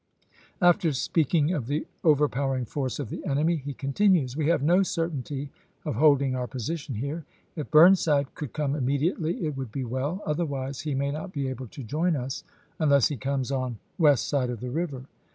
[0.63, 4.81] After speaking of the overpowering force of the enemy, he con tinues:" We have no
[4.81, 5.51] certainty
[5.85, 7.23] of holding our po sition here.
[7.55, 11.67] If Burnside could come immediately it would be well, otherwise he may not be able
[11.67, 12.43] to join us
[12.79, 15.05] unless he comes on west side of river."